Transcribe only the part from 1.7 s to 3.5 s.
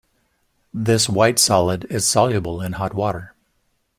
is soluble in hot water.